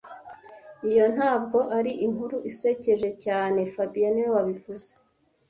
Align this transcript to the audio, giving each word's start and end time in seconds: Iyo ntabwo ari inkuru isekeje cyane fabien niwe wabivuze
Iyo 0.89 1.05
ntabwo 1.15 1.59
ari 1.77 1.91
inkuru 2.05 2.37
isekeje 2.49 3.09
cyane 3.23 3.59
fabien 3.73 4.11
niwe 4.13 4.29
wabivuze 4.35 4.89